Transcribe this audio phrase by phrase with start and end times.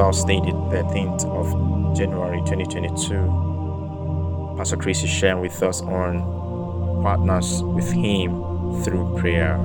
[0.00, 4.54] Thursday, the 13th of January 2022.
[4.56, 9.58] Pastor Chris is sharing with us on partners with Him through prayer.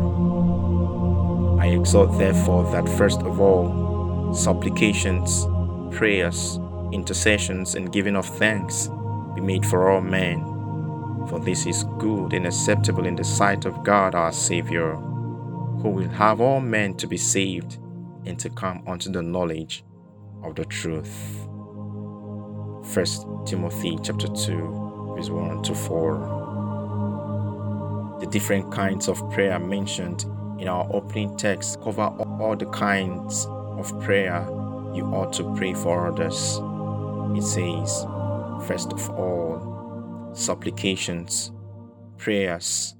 [1.58, 5.46] I exhort, therefore, that first of all, supplications,
[5.96, 6.60] prayers,
[6.92, 8.90] intercessions, and giving of thanks
[9.36, 10.44] be made for all men,
[11.30, 16.09] for this is good and acceptable in the sight of God our Savior, who will
[16.09, 17.77] have all men to be saved
[18.26, 19.86] and to come unto the knowledge
[20.45, 21.48] of the truth.
[22.94, 28.17] 1 Timothy chapter 2 verse 1 to 4.
[28.20, 30.26] The different kinds of prayer mentioned
[30.59, 34.45] in our opening text cover all the kinds of prayer
[34.94, 36.59] you ought to pray for others.
[37.38, 38.05] It says,
[38.67, 41.52] first of all, supplications,
[42.17, 42.95] prayers,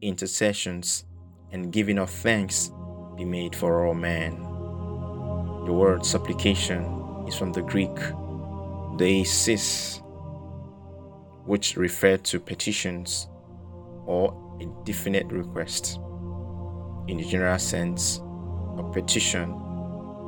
[0.00, 1.04] intercessions,
[1.52, 2.70] and giving of thanks
[3.16, 4.49] be made for all men.
[5.64, 6.84] The word supplication
[7.28, 7.94] is from the Greek
[8.96, 10.02] deesis,
[11.44, 13.28] which refer to petitions
[14.06, 15.98] or a definite request.
[17.08, 18.20] In the general sense,
[18.78, 19.54] a petition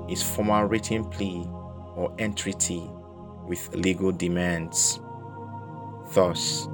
[0.08, 1.44] is formal written plea
[1.96, 2.82] or entreaty
[3.46, 5.00] with legal demands.
[6.12, 6.68] Thus,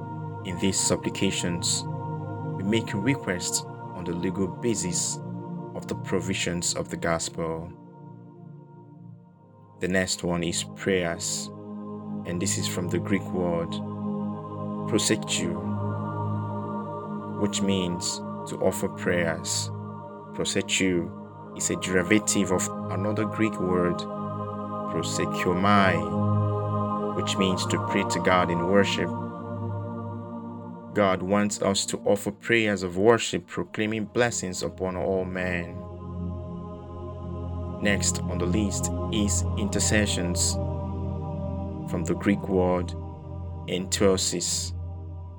[0.45, 1.83] in these supplications,
[2.57, 3.61] we make requests
[3.95, 5.19] on the legal basis
[5.75, 7.71] of the provisions of the gospel.
[9.79, 11.49] The next one is prayers,
[12.25, 13.69] and this is from the Greek word
[14.89, 15.53] proseucho,
[17.39, 18.17] which means
[18.49, 19.69] to offer prayers.
[20.33, 21.09] Proseucho
[21.55, 23.95] is a derivative of another Greek word,
[24.91, 25.95] proseuchomai,
[27.15, 29.09] which means to pray to God in worship.
[30.93, 35.77] God wants us to offer prayers of worship, proclaiming blessings upon all men.
[37.81, 40.53] Next on the list is intercessions
[41.89, 42.93] from the Greek word
[43.67, 44.73] entosis,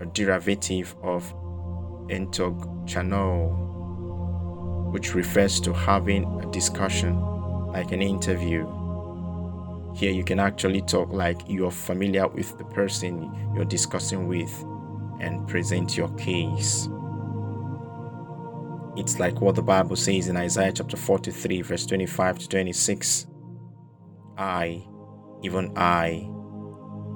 [0.01, 1.35] a derivative of
[2.09, 3.51] entogchano,
[4.91, 7.21] which refers to having a discussion
[7.73, 8.67] like an interview.
[9.95, 14.65] Here you can actually talk like you're familiar with the person you're discussing with
[15.21, 16.89] and present your case.
[18.97, 23.27] It's like what the Bible says in Isaiah chapter 43, verse 25 to 26.
[24.37, 24.85] I,
[25.43, 26.29] even I,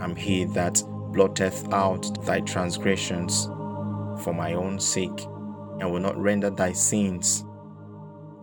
[0.00, 0.80] am he that
[1.12, 3.46] blotteth out thy transgressions
[4.22, 5.26] for my own sake,
[5.80, 7.44] and will not render thy sins.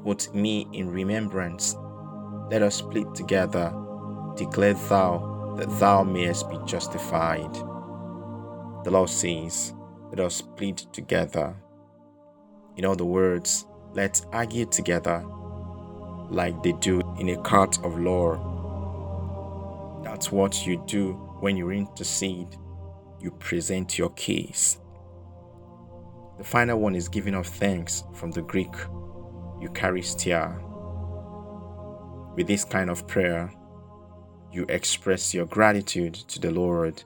[0.04, 1.78] Put me in remembrance.
[2.50, 3.74] Let us plead together.
[4.36, 7.54] Declare thou that thou mayest be justified.
[8.84, 9.74] The Lord says,
[10.10, 11.56] Let us plead together.
[12.78, 15.24] In other words, let's argue together
[16.30, 18.38] like they do in a court of law.
[20.04, 22.56] That's what you do when you intercede.
[23.20, 24.78] You present your case.
[26.38, 28.74] The final one is giving of thanks from the Greek
[29.62, 30.60] Eucharistia.
[32.36, 33.54] With this kind of prayer,
[34.52, 37.04] you express your gratitude to the Lord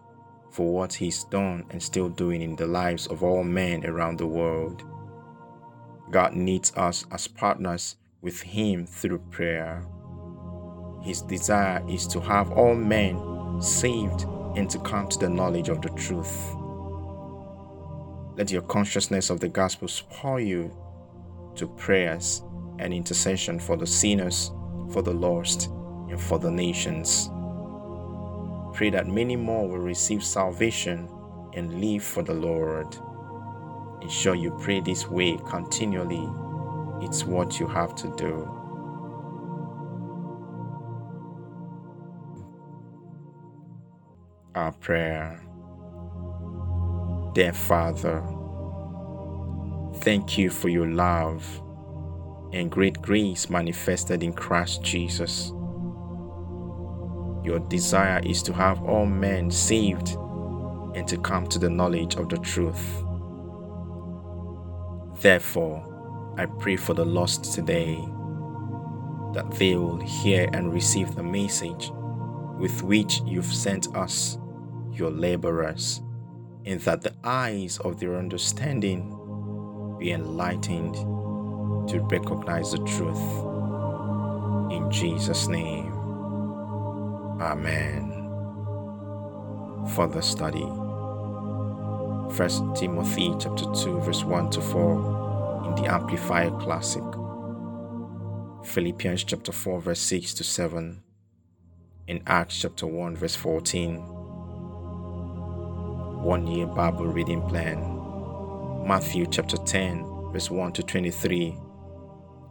[0.51, 4.27] for what He's done and still doing in the lives of all men around the
[4.27, 4.83] world.
[6.11, 9.85] God needs us as partners with Him through prayer.
[11.01, 14.23] His desire is to have all men saved
[14.55, 16.55] and to come to the knowledge of the truth.
[18.37, 20.75] Let your consciousness of the gospel spur you
[21.55, 22.41] to prayers
[22.79, 24.51] and intercession for the sinners,
[24.91, 25.69] for the lost,
[26.09, 27.29] and for the nations.
[28.73, 31.07] Pray that many more will receive salvation
[31.53, 32.97] and live for the Lord.
[34.01, 36.29] Ensure you pray this way continually.
[37.01, 38.49] It's what you have to do.
[44.55, 45.41] Our prayer.
[47.33, 48.23] Dear Father,
[49.95, 51.61] thank you for your love
[52.53, 55.51] and great grace manifested in Christ Jesus.
[57.43, 60.17] Your desire is to have all men saved
[60.95, 63.04] and to come to the knowledge of the truth.
[65.21, 67.95] Therefore, I pray for the lost today
[69.33, 71.91] that they will hear and receive the message
[72.57, 74.37] with which you've sent us,
[74.91, 76.01] your laborers,
[76.65, 79.11] and that the eyes of their understanding
[79.99, 80.95] be enlightened
[81.89, 83.21] to recognize the truth.
[84.71, 85.93] In Jesus' name,
[87.41, 88.11] Amen.
[89.95, 90.84] Further study.
[92.31, 97.03] 1 Timothy chapter 2 verse 1 to 4 in the Amplified Classic.
[98.65, 101.01] Philippians chapter 4 verse 6 to 7.
[102.07, 103.97] in Acts chapter 1, verse 14.
[106.23, 107.79] One year Bible reading plan.
[108.87, 111.57] Matthew chapter 10, verse 1 to 23.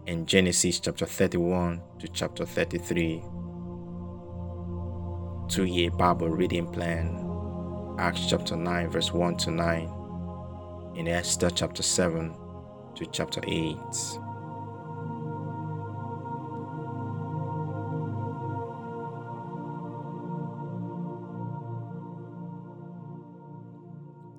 [0.06, 3.22] And Genesis chapter 31 to chapter 33.
[5.48, 7.23] Two year Bible reading plan.
[7.96, 9.88] Acts chapter 9, verse 1 to 9.
[10.96, 12.34] In Esther chapter 7
[12.96, 13.76] to chapter 8.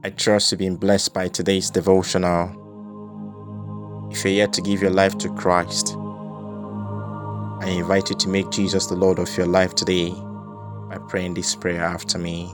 [0.04, 2.50] I trust you've been blessed by today's devotional.
[4.12, 5.96] If you're yet to give your life to Christ,
[7.62, 10.10] I invite you to make Jesus the Lord of your life today
[10.90, 12.54] by praying this prayer after me.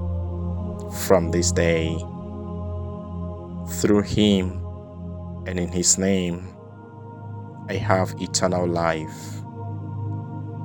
[0.93, 1.97] from this day.
[3.81, 4.51] Through him
[5.47, 6.47] and in his name,
[7.69, 9.41] I have eternal life.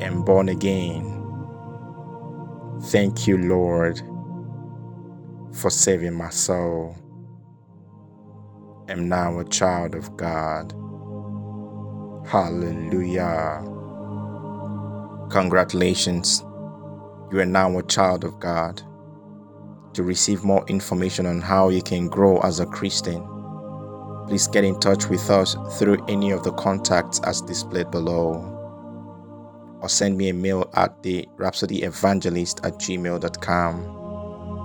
[0.01, 1.31] and born again.
[2.85, 4.01] Thank you, Lord
[5.53, 6.97] for saving my soul.
[8.89, 10.75] Am now a child of God.
[12.27, 13.65] Hallelujah.
[15.31, 16.45] Congratulations.
[17.33, 18.83] You are now a child of God.
[19.97, 23.27] To receive more information on how you can grow as a Christian,
[24.29, 28.53] please get in touch with us through any of the contacts as displayed below
[29.81, 33.95] or send me a mail at the rhapsodyevangelist at gmail.com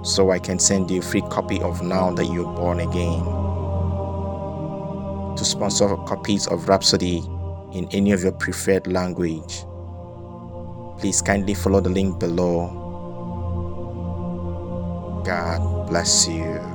[0.04, 3.24] so I can send you a free copy of Now That You're Born Again.
[5.38, 7.18] To sponsor copies of Rhapsody
[7.72, 9.64] in any of your preferred language,
[11.00, 12.81] please kindly follow the link below.
[15.24, 16.71] God bless you.